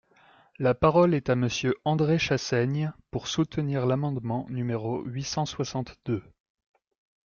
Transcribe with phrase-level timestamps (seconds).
[0.57, 6.23] La parole est à Monsieur André Chassaigne, pour soutenir l’amendement numéro huit cent soixante-deux.